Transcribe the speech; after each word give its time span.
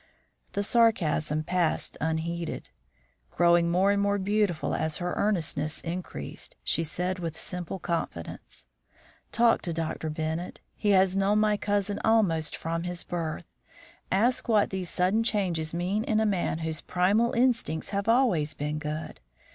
The 0.53 0.63
sarcasm 0.63 1.43
passed 1.43 1.95
unheeded. 2.01 2.71
Growing 3.29 3.69
more 3.69 3.91
and 3.91 4.01
more 4.01 4.17
beautiful 4.17 4.73
as 4.73 4.97
her 4.97 5.13
earnestness 5.15 5.79
increased, 5.81 6.55
she 6.63 6.81
said 6.83 7.19
with 7.19 7.37
simple 7.37 7.77
confidence: 7.77 8.65
"Talk 9.31 9.61
to 9.61 9.73
Dr. 9.73 10.09
Bennett; 10.09 10.59
he 10.75 10.89
has 10.89 11.15
known 11.15 11.37
my 11.37 11.55
cousin 11.55 11.99
almost 12.03 12.55
from 12.55 12.81
his 12.81 13.03
birth. 13.03 13.45
Ask 14.11 14.49
what 14.49 14.71
these 14.71 14.89
sudden 14.89 15.23
changes 15.23 15.71
mean 15.71 16.03
in 16.03 16.19
a 16.19 16.25
man 16.25 16.57
whose 16.65 16.81
primal 16.81 17.33
instincts 17.33 17.91
have 17.91 18.07
always 18.07 18.55
been 18.55 18.79
good. 18.79 19.19